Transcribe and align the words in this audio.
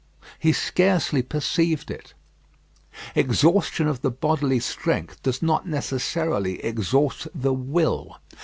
He 0.39 0.51
scarcely 0.51 1.21
perceived 1.21 1.91
it. 1.91 2.15
Exhaustion 3.13 3.87
of 3.87 4.01
the 4.01 4.09
bodily 4.09 4.59
strength 4.59 5.21
does 5.21 5.43
not 5.43 5.67
necessarily 5.67 6.59
exhaust 6.65 7.27
the 7.35 7.53
will. 7.53 8.17